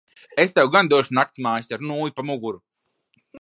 [0.43, 2.63] Es tev gan došu naktsmājas ar nūju pa muguru.